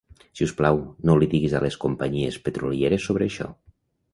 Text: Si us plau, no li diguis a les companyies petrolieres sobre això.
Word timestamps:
Si 0.37 0.45
us 0.45 0.53
plau, 0.61 0.79
no 1.09 1.17
li 1.19 1.27
diguis 1.33 1.53
a 1.59 1.61
les 1.65 1.77
companyies 1.85 2.41
petrolieres 2.49 3.07
sobre 3.11 3.29
això. 3.29 3.53